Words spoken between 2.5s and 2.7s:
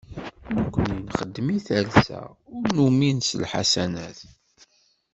ur